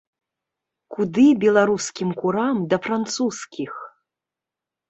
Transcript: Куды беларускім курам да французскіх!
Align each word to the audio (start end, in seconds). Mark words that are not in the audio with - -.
Куды 0.95 1.25
беларускім 1.43 2.09
курам 2.21 2.57
да 2.73 2.81
французскіх! 2.87 3.71